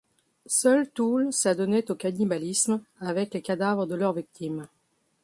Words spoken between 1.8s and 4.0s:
au cannibalisme avec les cadavres de